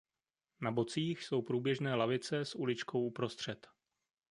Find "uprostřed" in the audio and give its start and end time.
3.07-3.67